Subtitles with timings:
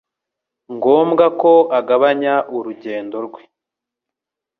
[0.75, 3.41] ngombwa ko agabanya urugendo rwe